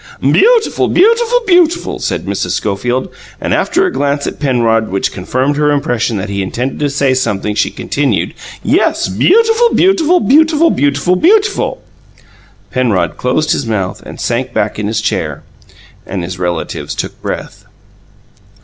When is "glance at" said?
3.93-4.39